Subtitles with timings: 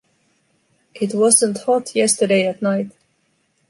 [0.95, 2.89] It’s wasn’t hot yesterday at night.